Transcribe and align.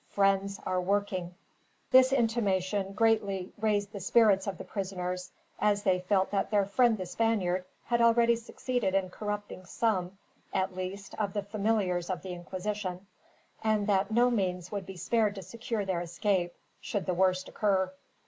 Friends 0.09 0.59
are 0.65 0.81
working." 0.81 1.35
This 1.91 2.11
intimation 2.11 2.93
greatly 2.93 3.53
raised 3.59 3.91
the 3.91 3.99
spirits 3.99 4.47
of 4.47 4.57
the 4.57 4.63
prisoners, 4.63 5.31
as 5.59 5.83
they 5.83 5.99
felt 5.99 6.31
that 6.31 6.49
their 6.49 6.65
friend 6.65 6.97
the 6.97 7.05
Spaniard 7.05 7.65
had 7.85 8.01
already 8.01 8.35
succeeded 8.35 8.95
in 8.95 9.11
corrupting 9.11 9.63
some, 9.63 10.17
at 10.55 10.75
least, 10.75 11.13
of 11.19 11.33
the 11.33 11.43
familiars 11.43 12.09
of 12.09 12.23
the 12.23 12.33
Inquisition; 12.33 13.05
and 13.63 13.85
that 13.85 14.09
no 14.09 14.31
means 14.31 14.71
would 14.71 14.87
be 14.87 14.97
spared 14.97 15.35
to 15.35 15.43
secure 15.43 15.85
their 15.85 16.01
escape, 16.01 16.55
should 16.81 17.05
the 17.05 17.13
worst 17.13 17.47
occur. 17.47 17.91